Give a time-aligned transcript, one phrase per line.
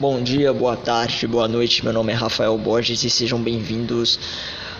[0.00, 1.84] Bom dia, boa tarde, boa noite.
[1.84, 4.18] Meu nome é Rafael Borges e sejam bem-vindos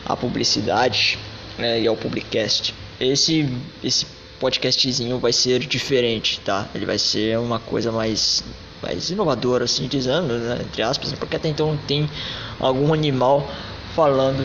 [0.05, 1.17] à publicidade
[1.57, 2.75] né, e ao Publicast.
[2.99, 3.49] Esse,
[3.83, 4.07] esse
[4.41, 6.69] podcastzinho vai ser diferente, tá?
[6.75, 8.43] Ele vai ser uma coisa mais,
[8.83, 12.11] mais inovadora, assim dizendo, né, entre aspas, porque até então tem
[12.59, 13.49] algum animal
[13.95, 14.45] falando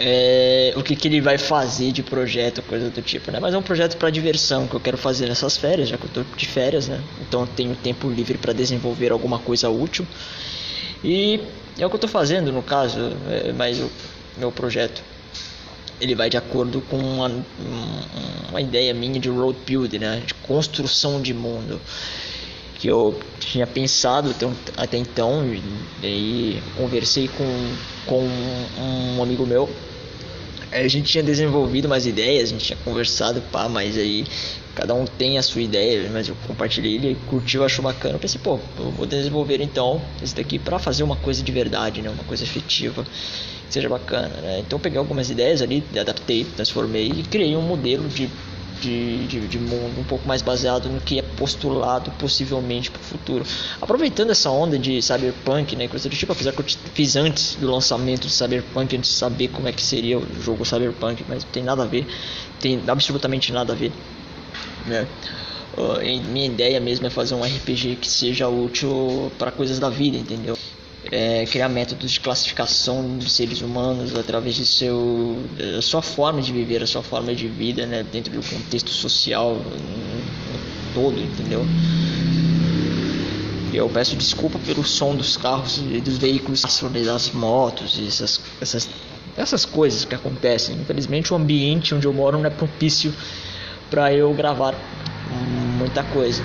[0.00, 3.40] é, o que, que ele vai fazer de projeto, coisa do tipo, né?
[3.40, 6.10] Mas é um projeto para diversão que eu quero fazer nessas férias, já que eu
[6.10, 7.02] tô de férias, né?
[7.20, 10.06] Então eu tenho tempo livre para desenvolver alguma coisa útil.
[11.02, 11.40] E
[11.78, 12.98] é o que eu tô fazendo no caso,
[13.28, 13.90] é, mas o
[14.36, 15.02] meu projeto
[16.00, 17.44] ele vai de acordo com uma,
[18.50, 20.22] uma ideia minha de road building, né?
[20.24, 21.80] De construção de mundo
[22.78, 24.34] que eu tinha pensado
[24.76, 27.74] até então e aí conversei com,
[28.06, 28.28] com
[28.80, 29.68] um amigo meu
[30.70, 34.26] a gente tinha desenvolvido umas ideias, a gente tinha conversado, pá, mas aí
[34.74, 38.14] cada um tem a sua ideia, mas eu compartilhei, ele curtiu, achou bacana.
[38.14, 42.02] Eu pensei, pô, eu vou desenvolver então esse daqui para fazer uma coisa de verdade,
[42.02, 42.10] né?
[42.10, 44.60] Uma coisa efetiva, que seja bacana, né?
[44.60, 48.30] Então eu peguei algumas ideias ali, adaptei, transformei e criei um modelo de
[48.80, 53.04] de, de, de, mundo um pouco mais baseado no que é postulado possivelmente para o
[53.04, 53.44] futuro.
[53.80, 57.70] Aproveitando essa onda de cyberpunk, né, coisa do tipo, apesar que eu fiz antes do
[57.70, 61.50] lançamento de cyberpunk, antes de saber como é que seria o jogo cyberpunk, mas não
[61.50, 62.06] tem nada a ver,
[62.60, 63.92] tem absolutamente nada a ver.
[64.86, 65.06] Né?
[65.76, 70.16] Uh, minha ideia mesmo é fazer um RPG que seja útil para coisas da vida,
[70.16, 70.56] entendeu?
[71.10, 75.38] É, criar métodos de classificação de seres humanos através de seu
[75.80, 79.60] sua forma de viver, a sua forma de vida, né, dentro do contexto social
[80.94, 81.64] todo, entendeu?
[83.72, 88.88] Eu peço desculpa pelo som dos carros e dos veículos, das motos e essas, essas,
[89.36, 90.74] essas coisas que acontecem.
[90.76, 93.14] Infelizmente, o ambiente onde eu moro não é propício
[93.90, 94.74] para eu gravar
[95.78, 96.42] muita coisa.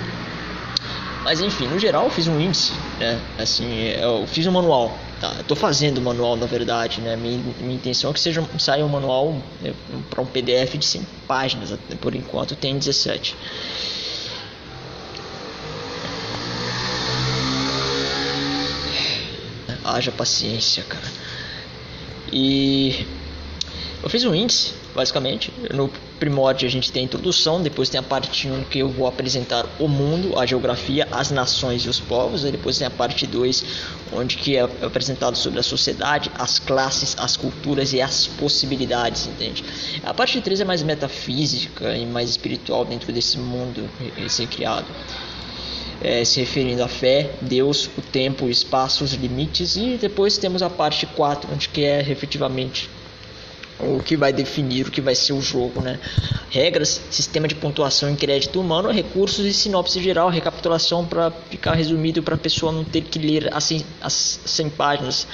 [1.24, 3.20] Mas enfim, no geral eu fiz um índice, né?
[3.38, 4.96] Assim, eu fiz um manual.
[5.20, 5.34] Tá?
[5.38, 7.16] Eu tô fazendo o manual na verdade, né?
[7.16, 9.72] Minha, minha intenção é que seja saia um manual né,
[10.10, 13.36] para um PDF de 100 páginas, por enquanto tem 17.
[19.84, 21.12] Haja paciência, cara.
[22.32, 23.06] E
[24.02, 25.52] eu fiz um índice, basicamente.
[25.72, 29.06] No primórdio a gente tem a introdução, depois tem a parte 1 que eu vou
[29.06, 33.26] apresentar o mundo, a geografia, as nações e os povos, e depois tem a parte
[33.26, 33.64] 2
[34.12, 39.64] onde que é apresentado sobre a sociedade, as classes, as culturas e as possibilidades, entende?
[40.04, 44.86] A parte 3 é mais metafísica e mais espiritual dentro desse mundo recém-criado.
[46.02, 50.60] É, se referindo à fé, Deus, o tempo, o espaço, os limites e depois temos
[50.60, 52.90] a parte 4, onde que é efetivamente
[53.80, 55.98] o que vai definir o que vai ser o jogo, né?
[56.50, 62.22] Regras, sistema de pontuação em crédito humano, recursos e sinopse geral, recapitulação para ficar resumido
[62.22, 65.26] para a pessoa não ter que ler as 100, as 100 páginas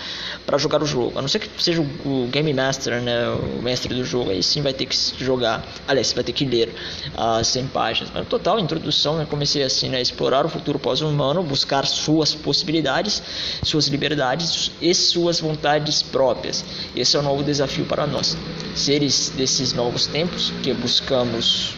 [0.47, 1.19] para jogar o jogo.
[1.19, 4.63] A não ser que seja o, Game Master, né, o mestre do jogo, aí sim
[4.63, 5.65] vai ter que jogar.
[5.87, 6.75] Aliás, vai ter que ler
[7.17, 8.11] as 100 páginas.
[8.15, 13.23] Mas total, introdução, né, comecei assim, né, explorar o futuro pós-humano, buscar suas possibilidades,
[13.63, 16.65] suas liberdades e suas vontades próprias.
[16.97, 18.37] Esse é o novo desafio para nós.
[18.75, 21.75] Seres desses novos tempos que buscamos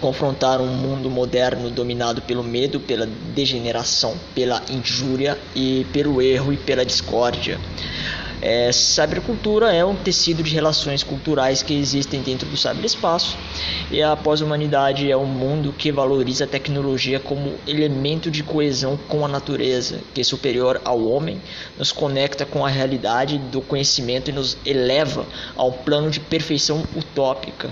[0.00, 6.56] confrontar um mundo moderno dominado pelo medo, pela degeneração, pela injúria e pelo erro e
[6.56, 7.58] pela discórdia.
[8.46, 13.38] É, cybercultura é um tecido de relações culturais que existem dentro do cyberespaço
[13.90, 19.24] e a pós-humanidade é um mundo que valoriza a tecnologia como elemento de coesão com
[19.24, 21.40] a natureza, que é superior ao homem,
[21.78, 25.24] nos conecta com a realidade do conhecimento e nos eleva
[25.56, 27.70] ao plano de perfeição utópica.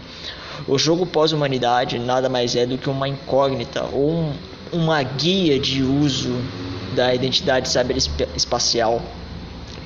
[0.67, 4.33] O jogo pós-humanidade nada mais é do que uma incógnita ou um,
[4.73, 6.35] uma guia de uso
[6.95, 9.03] da identidade cyberespacial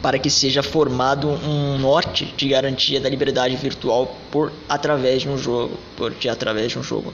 [0.03, 5.39] para que seja formado um norte de garantia da liberdade virtual por através de um
[5.39, 7.13] jogo, por através de um jogo.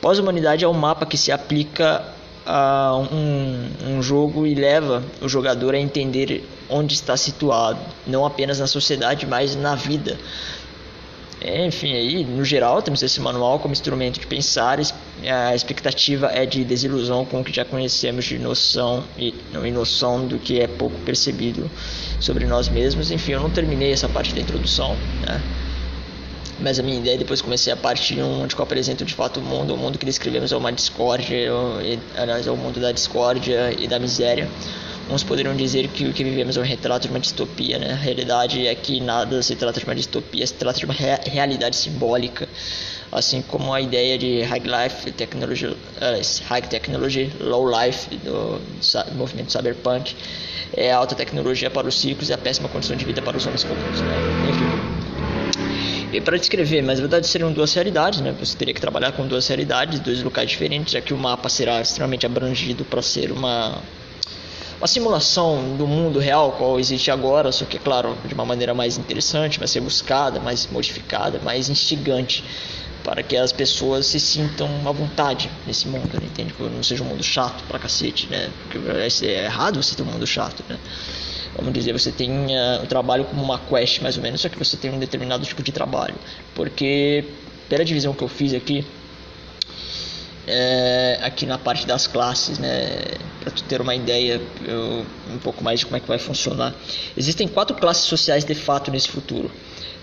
[0.00, 2.04] Pós-humanidade é um mapa que se aplica
[2.46, 8.58] a um, um jogo e leva o jogador a entender onde está situado, não apenas
[8.58, 10.18] na sociedade, mas na vida.
[11.42, 14.78] Enfim, aí, no geral, temos esse manual como instrumento de pensar.
[15.28, 20.26] A expectativa é de desilusão com o que já conhecemos de noção e, e noção
[20.26, 21.70] do que é pouco percebido
[22.18, 23.10] sobre nós mesmos.
[23.10, 24.96] Enfim, eu não terminei essa parte da introdução,
[25.26, 25.40] né?
[26.58, 29.42] Mas a minha ideia depois comecei a parte 1, onde eu apresento de fato o
[29.42, 29.74] mundo.
[29.74, 31.50] O mundo que descrevemos é uma discórdia,
[32.16, 34.48] aliás, é o mundo da discórdia e da miséria
[35.10, 37.92] Uns poderiam dizer que o que vivemos é um retrato de uma distopia, né?
[37.92, 41.18] A realidade é que nada se trata de uma distopia, se trata de uma rea
[41.26, 42.48] realidade simbólica,
[43.12, 45.76] assim como a ideia de high life technology, uh,
[46.48, 50.14] high technology, low life do, do movimento cyberpunk,
[50.76, 53.44] é a alta tecnologia para os ciclos e a péssima condição de vida para os
[53.46, 54.14] homens comuns, né?
[54.48, 56.16] Enfim.
[56.16, 58.34] E para descrever, mas na verdade seriam duas realidades, né?
[58.38, 61.80] Você teria que trabalhar com duas realidades, dois locais diferentes, já que o mapa será
[61.80, 63.78] extremamente abrangido para ser uma
[64.78, 68.72] uma simulação do mundo real qual existe agora, só que é claro de uma maneira
[68.72, 72.42] mais interessante, vai ser buscada, mais modificada, mais instigante
[73.04, 76.26] para que as pessoas se sintam à vontade nesse mundo, né?
[76.26, 76.52] entende?
[76.52, 78.50] Que não seja um mundo chato pra cacete, né?
[78.62, 80.78] Porque é errado você ter um mundo chato, né?
[81.56, 84.58] Vamos dizer, você tem uh, o trabalho como uma quest, mais ou menos, só que
[84.58, 86.14] você tem um determinado tipo de trabalho.
[86.54, 87.24] Porque,
[87.68, 88.86] pela divisão que eu fiz aqui,
[90.46, 93.02] é, aqui na parte das classes, né?
[93.40, 96.74] Para tu ter uma ideia eu, um pouco mais de como é que vai funcionar.
[97.16, 99.50] Existem quatro classes sociais de fato nesse futuro.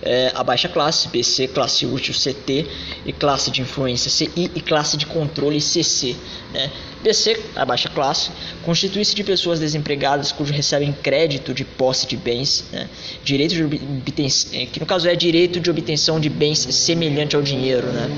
[0.02, 2.68] É, a baixa classe, BC, classe útil, CT,
[3.06, 6.16] e classe de influência, CI, e classe de controle, CC.
[6.54, 6.72] Né?
[7.02, 8.30] BC, a baixa classe,
[8.64, 12.88] constitui-se de pessoas desempregadas cujo recebem crédito de posse de bens, né?
[13.24, 17.42] direito de obtenção, é, que no caso é direito de obtenção de bens semelhante ao
[17.42, 17.88] dinheiro.
[17.88, 18.10] Né?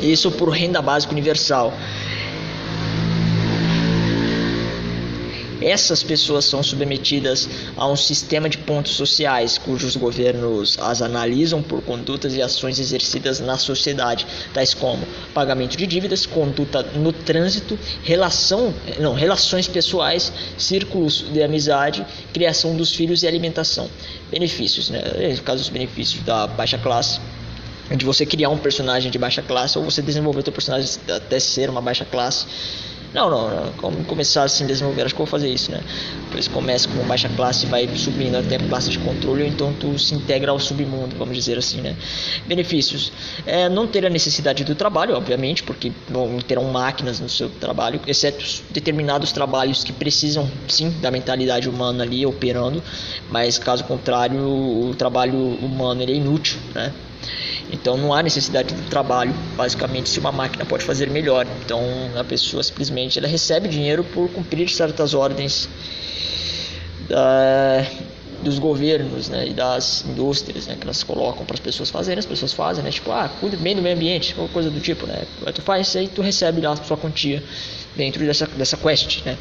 [0.00, 1.72] Isso por renda básica universal.
[5.60, 11.82] Essas pessoas são submetidas a um sistema de pontos sociais, cujos governos as analisam por
[11.82, 18.72] condutas e ações exercidas na sociedade, tais como pagamento de dívidas, conduta no trânsito, relação,
[18.98, 23.88] não, relações pessoais, círculos de amizade, criação dos filhos e alimentação.
[24.30, 25.02] Benefícios, né?
[25.36, 27.20] No caso dos benefícios da baixa classe,
[27.96, 31.40] de você criar um personagem de baixa classe ou você desenvolver o seu personagem até
[31.40, 32.46] ser uma baixa classe.
[33.14, 33.72] Não, não, não.
[33.72, 35.80] Como começar assim desenvolver, acho que vou fazer isso, né?
[36.26, 39.98] Depois começa com baixa classe e vai subindo até classe de controle, ou então tu
[39.98, 41.96] se integra ao submundo, vamos dizer assim, né?
[42.46, 43.10] Benefícios.
[43.46, 48.00] É, não ter a necessidade do trabalho, obviamente, porque não terão máquinas no seu trabalho,
[48.06, 52.82] exceto determinados trabalhos que precisam, sim, da mentalidade humana ali operando,
[53.30, 56.92] mas caso contrário, o trabalho humano é inútil, né?
[57.72, 61.46] Então não há necessidade do trabalho, basicamente, se uma máquina pode fazer melhor.
[61.64, 61.82] Então
[62.16, 65.68] a pessoa simplesmente ela recebe dinheiro por cumprir certas ordens
[67.08, 67.86] da,
[68.42, 72.26] dos governos né, e das indústrias né, que elas colocam para as pessoas fazerem, as
[72.26, 75.24] pessoas fazem, né, tipo, ah, cuida bem do meio ambiente, ou coisa do tipo, né?
[75.54, 77.42] Tu faz isso aí, tu recebe lá a sua quantia
[77.96, 79.36] dentro dessa, dessa quest, né?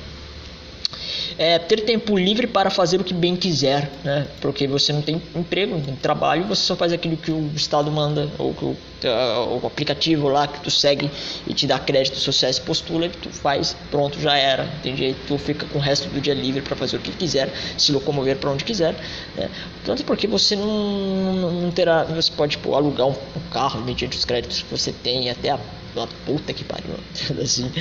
[1.38, 4.28] É, ter tempo livre para fazer o que bem quiser, né?
[4.42, 7.92] Porque você não tem emprego, não tem trabalho, você só faz aquilo que o Estado
[7.92, 11.12] manda, ou que o, uh, o aplicativo lá que tu segue
[11.46, 15.16] e te dá crédito social se postula, e tu faz, pronto, já era, entende?
[15.28, 18.38] Tu fica com o resto do dia livre para fazer o que quiser, se locomover
[18.38, 18.96] para onde quiser,
[19.36, 19.50] né?
[19.86, 24.18] Tanto porque você não, não, não terá, você pode tipo, alugar um, um carro mediante
[24.18, 25.60] os créditos que você tem, até a
[26.00, 26.94] uma puta que pariu.
[27.42, 27.72] assim.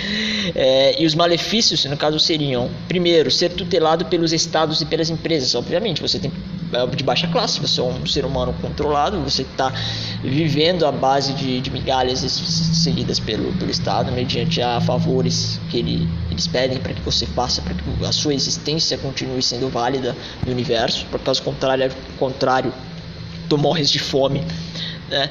[0.55, 5.55] É, e os malefícios, no caso, seriam: primeiro, ser tutelado pelos estados e pelas empresas.
[5.55, 6.33] Obviamente, você tem
[6.73, 9.73] é, de baixa classe, você é um ser humano controlado, você está
[10.23, 16.09] vivendo à base de, de migalhas seguidas pelo, pelo Estado, mediante a favores que ele,
[16.31, 20.53] eles pedem para que você faça, para que a sua existência continue sendo válida no
[20.53, 21.07] universo.
[21.07, 22.73] Por caso contrário, contrário
[23.49, 24.43] tu morres de fome.
[25.09, 25.31] Né?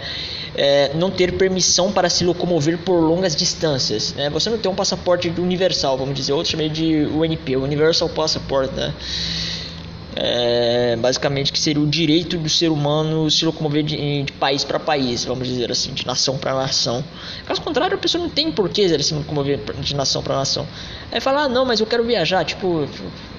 [0.55, 4.13] É, não ter permissão para se locomover por longas distâncias.
[4.13, 4.29] Né?
[4.29, 8.93] Você não tem um passaporte universal, vamos dizer, outro chamei de UNP, Universal Passport, né?
[10.15, 14.79] É, basicamente que seria o direito do ser humano se locomover de, de país para
[14.79, 17.03] país, vamos dizer assim, de nação para nação.
[17.45, 20.65] Caso contrário, a pessoa não tem porquê se locomover de nação para nação.
[21.11, 22.87] Aí fala, ah, não, mas eu quero viajar, tipo,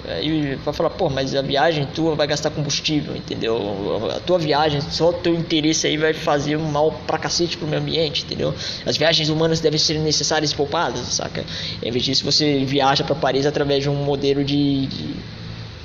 [0.08, 4.12] Aí vai falar, pô, mas a viagem tua vai gastar combustível, entendeu?
[4.14, 7.82] A tua viagem, só o teu interesse aí vai fazer mal pra cacete pro meio
[7.82, 8.54] ambiente, entendeu?
[8.84, 11.44] As viagens humanas devem ser necessárias e poupadas, saca?
[11.82, 15.16] Em vez disso, você viaja para Paris através de um modelo de, de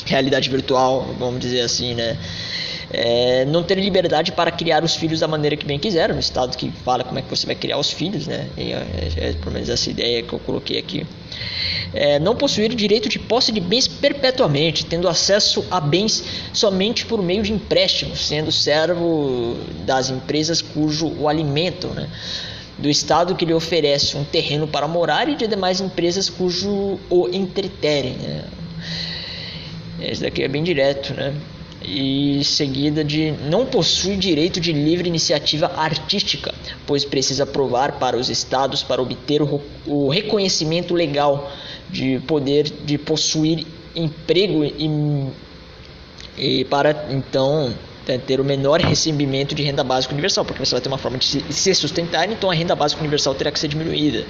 [0.05, 2.17] realidade virtual, vamos dizer assim, né?
[2.93, 6.57] É, não ter liberdade para criar os filhos da maneira que bem quiser, no estado
[6.57, 8.49] que fala como é que você vai criar os filhos, né?
[8.57, 11.05] E é, é, é pelo menos essa ideia que eu coloquei aqui
[11.93, 17.21] é, não possuir direito de posse de bens perpetuamente, tendo acesso a bens somente por
[17.21, 22.09] meio de empréstimo, sendo servo das empresas cujo o alimentam, né?
[22.77, 27.29] do Estado que lhe oferece um terreno para morar e de demais empresas cujo o
[27.31, 28.13] entreterem.
[28.13, 28.43] Né?
[30.01, 31.33] Esse daqui é bem direto, né?
[31.83, 36.53] e seguida de não possui direito de livre iniciativa artística,
[36.85, 41.51] pois precisa provar para os estados para obter o, reconhecimento legal
[41.89, 43.65] de poder de possuir
[43.95, 45.27] emprego e,
[46.37, 47.73] e para então
[48.25, 51.25] ter o menor recebimento de renda básica universal, porque você vai ter uma forma de
[51.25, 54.25] se sustentar, então a renda básica universal terá que ser diminuída.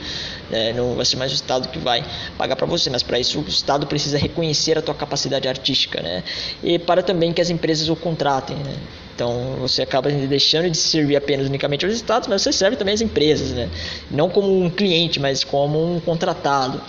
[0.50, 0.74] Né?
[0.74, 2.04] Não vai ser mais o Estado que vai
[2.38, 6.24] pagar para você, mas para isso o Estado precisa reconhecer a tua capacidade artística, né?
[6.64, 8.76] E para também que as empresas o contratem, né?
[9.16, 13.02] Então você acaba deixando de servir apenas unicamente aos estados, mas você serve também às
[13.02, 13.70] empresas, né?
[14.10, 16.82] Não como um cliente, mas como um contratado.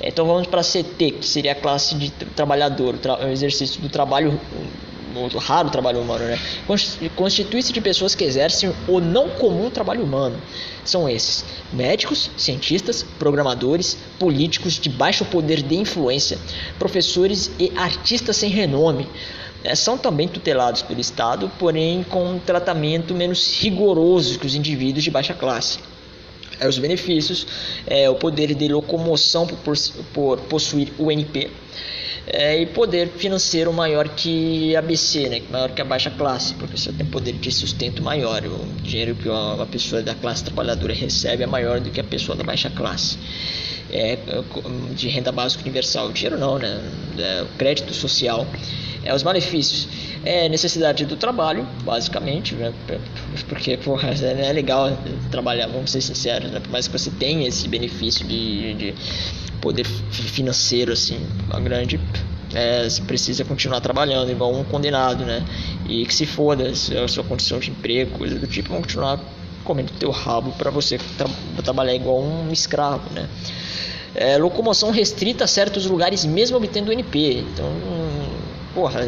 [0.00, 4.38] Então vamos para a CT, que seria a classe de trabalhador, o exercício do trabalho
[5.12, 6.38] muito raro trabalho humano, né?
[7.14, 10.36] Constitui-se de pessoas que exercem o não comum trabalho humano.
[10.84, 16.38] São esses: médicos, cientistas, programadores, políticos de baixo poder de influência,
[16.78, 19.06] professores e artistas sem renome.
[19.64, 25.04] É, são também tutelados pelo Estado, porém com um tratamento menos rigoroso que os indivíduos
[25.04, 25.78] de baixa classe.
[26.58, 27.46] É, os benefícios,
[27.86, 29.76] é, o poder de locomoção por,
[30.12, 31.50] por possuir o NP,
[32.26, 36.76] é, e poder financeiro maior que a BC, né, maior que a baixa classe, porque
[36.76, 38.44] você tem poder de sustento maior.
[38.44, 42.36] O dinheiro que uma pessoa da classe trabalhadora recebe é maior do que a pessoa
[42.36, 43.18] da baixa classe.
[43.90, 44.16] É,
[44.94, 46.08] de renda básica universal.
[46.08, 46.80] O dinheiro não, né?
[47.18, 48.46] É, o crédito social.
[49.04, 49.88] É, os malefícios.
[50.24, 52.72] É necessidade do trabalho, basicamente, né?
[53.48, 54.96] porque porra, é, é legal
[55.32, 56.60] trabalhar, vamos ser sinceros, né?
[56.60, 58.94] por mais que você tenha esse benefício de, de
[59.62, 61.98] poder financeiro assim, uma grande
[62.52, 65.42] é, precisa continuar trabalhando igual um condenado, né?
[65.88, 69.18] E que se foda a sua condição de emprego, coisa do tipo, vão continuar
[69.64, 71.28] comendo teu rabo para você tra
[71.62, 73.28] trabalhar igual um escravo, né?
[74.14, 77.44] É, locomoção restrita a certos lugares mesmo obtendo NP.
[77.52, 77.72] Então,
[78.74, 79.00] porra,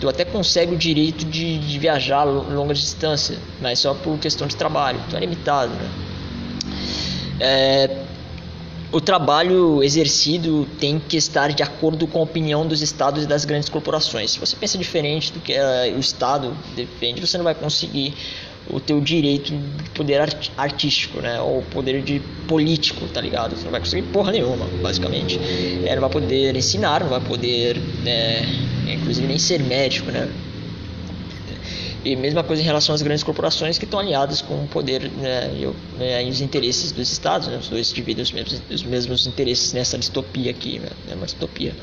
[0.00, 4.54] tu até consegue o direito de, de viajar longa distância, mas só por questão de
[4.54, 5.00] trabalho.
[5.08, 5.90] Então é limitado, né?
[7.40, 8.02] É,
[8.92, 13.46] o trabalho exercido tem que estar de acordo com a opinião dos estados e das
[13.46, 14.32] grandes corporações.
[14.32, 18.14] Se você pensa diferente do que uh, o estado defende, você não vai conseguir
[18.70, 21.40] o teu direito de poder art artístico, né?
[21.40, 23.56] Ou poder de político, tá ligado?
[23.56, 25.40] Você não vai conseguir porra nenhuma, basicamente.
[25.84, 28.42] É, não vai poder ensinar, não vai poder, né,
[28.86, 30.28] inclusive nem ser médico, né?
[32.04, 35.50] E mesma coisa em relação às grandes corporações que estão alinhadas com o poder né,
[35.54, 37.46] e, né, e os interesses dos estados.
[37.48, 41.26] Né, os dois dividem os mesmos, os mesmos interesses nessa distopia aqui, né, é uma
[41.26, 41.74] distopia.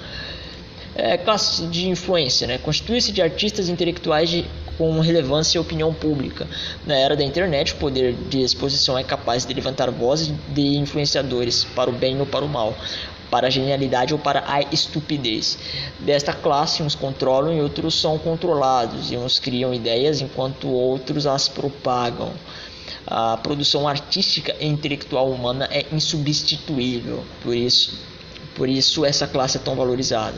[0.96, 2.58] É, classe de influência, né?
[2.58, 4.46] Constitui-se de artistas intelectuais de,
[4.78, 6.46] com relevância e opinião pública.
[6.86, 11.64] Na era da internet, o poder de exposição é capaz de levantar vozes de influenciadores
[11.64, 12.76] para o bem ou para o mal
[13.30, 15.58] para a genialidade ou para a estupidez.
[16.00, 21.48] Desta classe, uns controlam e outros são controlados, e uns criam ideias enquanto outros as
[21.48, 22.32] propagam.
[23.06, 28.00] A produção artística e intelectual humana é insubstituível, por isso,
[28.56, 30.38] por isso essa classe é tão valorizada.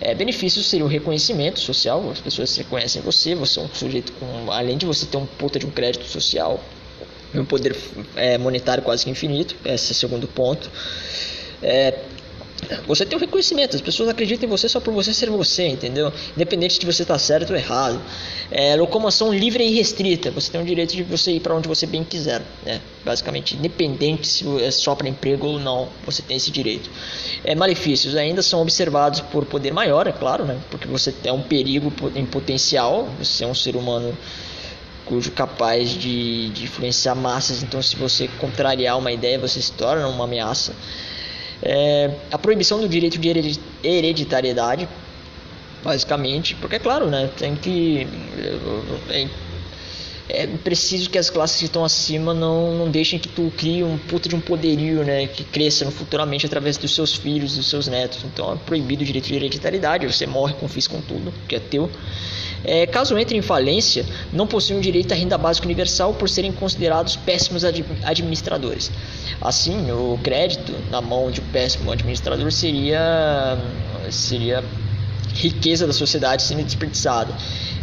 [0.00, 4.52] É, benefícios seria o reconhecimento social, as pessoas reconhecem você, você é um sujeito com,
[4.52, 6.62] além de você ter um puta de um crédito social,
[7.34, 7.76] um poder
[8.14, 10.70] é, monetário quase que infinito, esse é o segundo ponto.
[11.62, 11.98] É,
[12.86, 15.68] você tem o um reconhecimento, as pessoas acreditam em você só por você ser você,
[15.68, 16.12] entendeu?
[16.34, 18.00] Independente de você estar certo ou errado.
[18.50, 21.86] É, locomoção livre e restrita, você tem o direito de você ir para onde você
[21.86, 22.80] bem quiser, né?
[23.04, 26.90] Basicamente, independente se é só para emprego ou não, você tem esse direito.
[27.44, 30.58] É, malefícios ainda são observados por poder maior, é claro, né?
[30.70, 34.16] Porque você é um perigo em potencial, você é um ser humano
[35.06, 40.06] cujo capaz de, de influenciar massas, então se você contrariar uma ideia, você se torna
[40.08, 40.74] uma ameaça.
[41.62, 44.88] É, a proibição do direito de hereditariedade,
[45.82, 48.06] basicamente, porque é claro, né, tem que
[49.08, 49.28] é,
[50.28, 53.96] é, preciso que as classes que estão acima não, não deixem que tu crie um
[53.96, 58.24] puta de um poderio, né, que cresça futuramente através dos seus filhos, dos seus netos.
[58.24, 61.90] Então é proibido o direito de hereditariedade, você morre, confisca com tudo, que é teu.
[62.64, 67.16] É, caso entre em falência, não possuem direito à renda básica universal por serem considerados
[67.16, 68.90] péssimos administradores.
[69.40, 73.58] Assim, o crédito na mão de um péssimo administrador seria,
[74.10, 74.64] seria
[75.34, 77.32] riqueza da sociedade sendo desperdiçada.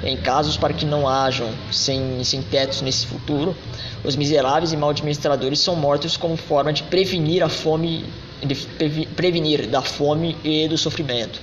[0.04, 3.56] Em casos para que não hajam sem, sem tetos nesse futuro,
[4.04, 8.06] os miseráveis e mal administradores são mortos como forma de prevenir a fome,
[8.44, 11.40] de prevenir da fome e do sofrimento.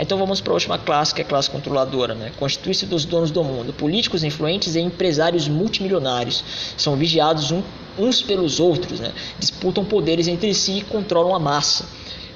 [0.00, 2.14] Então vamos para a última classe, que é a classe controladora.
[2.14, 2.32] Né?
[2.38, 6.42] Constitui-se dos donos do mundo, políticos influentes e empresários multimilionários.
[6.76, 7.62] São vigiados um,
[7.98, 9.12] uns pelos outros, né?
[9.38, 11.86] disputam poderes entre si e controlam a massa.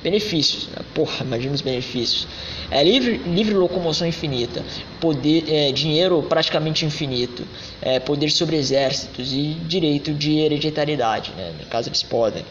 [0.02, 0.84] Benefícios, né?
[0.92, 2.28] porra, imagina os benefícios.
[2.70, 4.62] É livre, livre locomoção infinita,
[5.00, 7.46] poder, é, dinheiro praticamente infinito,
[7.80, 11.54] é, poder sobre exércitos e direito de hereditariedade, né?
[11.70, 12.44] caso eles podem.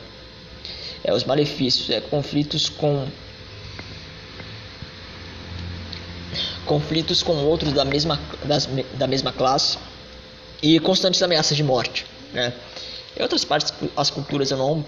[1.04, 3.06] É, os malefícios, é, conflitos com
[6.66, 9.78] conflitos com outros da mesma, das, da mesma classe
[10.62, 12.06] e constantes ameaças de morte.
[12.34, 12.54] Né?
[13.18, 14.84] Em outras partes, as culturas eu não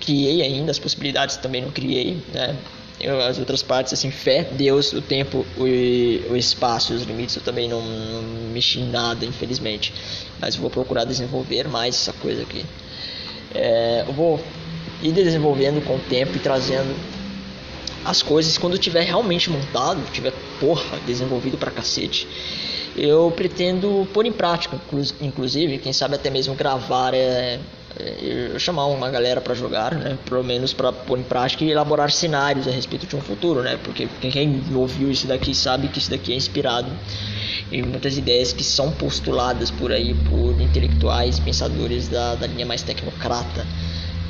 [0.00, 2.22] criei ainda, as possibilidades também não criei.
[2.32, 2.56] Né?
[3.00, 7.42] Eu, as outras partes, assim, fé, Deus, o tempo, o, o espaço, os limites, eu
[7.42, 8.22] também não, não
[8.52, 9.92] mexi em nada, infelizmente.
[10.40, 12.64] Mas vou procurar desenvolver mais essa coisa aqui.
[13.54, 14.42] É, eu vou
[15.02, 16.94] ir desenvolvendo com o tempo e trazendo
[18.04, 22.28] as coisas quando tiver realmente montado, tiver porra desenvolvido pra cacete.
[22.96, 24.78] Eu pretendo pôr em prática,
[25.20, 27.58] inclusive, quem sabe até mesmo gravar é,
[27.98, 30.18] é chamar uma galera para jogar, né?
[30.24, 33.78] Pelo menos para pôr em prática e elaborar cenários a respeito de um futuro, né?
[33.82, 36.90] Porque quem ouviu isso daqui sabe que isso daqui é inspirado
[37.72, 42.82] em muitas ideias que são postuladas por aí por intelectuais, pensadores da, da linha mais
[42.82, 43.64] tecnocrata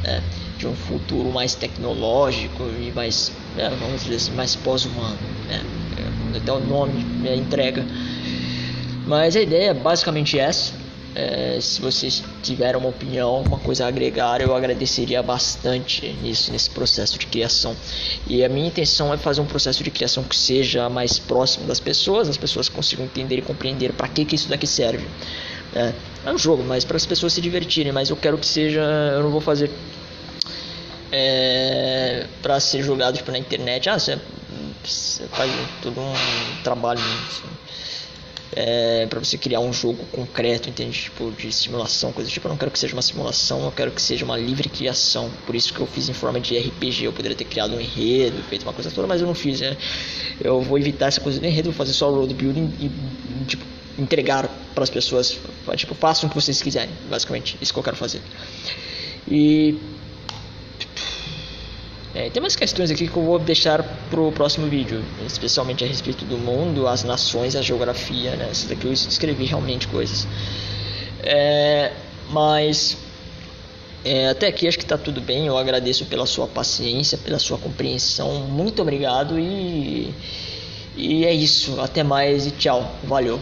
[0.02, 0.22] né,
[0.58, 5.18] de um futuro mais tecnológico e mais, né, vamos dizer assim, mais pós-humano.
[5.48, 5.62] Né,
[6.38, 7.84] até o nome né, entrega.
[9.06, 10.72] Mas a ideia é basicamente essa.
[11.12, 16.70] É, se vocês tiverem uma opinião, uma coisa a agregar, eu agradeceria bastante nisso, nesse
[16.70, 17.74] processo de criação.
[18.28, 21.80] E a minha intenção é fazer um processo de criação que seja mais próximo das
[21.80, 25.04] pessoas, as pessoas consigam entender e compreender para que, que isso daqui serve.
[25.74, 25.92] É,
[26.26, 27.92] é um jogo, mas para as pessoas se divertirem.
[27.92, 28.80] Mas eu quero que seja.
[28.80, 29.70] Eu não vou fazer
[31.12, 33.88] é, para ser jogado tipo, na internet.
[33.88, 34.18] Ah, você,
[35.32, 36.14] faz todo um
[36.62, 37.48] trabalho assim,
[38.52, 41.02] é, para você criar um jogo concreto, entende?
[41.02, 42.46] Tipo, de simulação, coisa tipo.
[42.46, 45.30] Eu não quero que seja uma simulação, eu quero que seja uma livre criação.
[45.46, 47.04] Por isso que eu fiz em forma de RPG.
[47.04, 49.60] Eu poderia ter criado um enredo, feito uma coisa toda, mas eu não fiz.
[49.60, 49.76] Né?
[50.40, 52.90] Eu vou evitar essa coisa do enredo, vou fazer só road building e,
[53.46, 53.64] tipo,
[53.98, 55.38] entregar para as pessoas,
[55.76, 58.20] tipo, façam o que vocês quiserem, basicamente, isso que eu quero fazer.
[59.28, 59.76] E
[62.14, 66.24] é, tem umas questões aqui que eu vou deixar pro próximo vídeo, especialmente a respeito
[66.24, 68.48] do mundo, as nações, a geografia, né?
[68.50, 70.26] Isso daqui eu escrevi realmente coisas.
[71.22, 71.92] É,
[72.30, 72.96] mas
[74.04, 75.46] é, até aqui acho que está tudo bem.
[75.46, 78.40] Eu agradeço pela sua paciência, pela sua compreensão.
[78.40, 80.12] Muito obrigado e,
[80.96, 81.80] e é isso.
[81.80, 82.92] Até mais e tchau.
[83.04, 83.40] Valeu.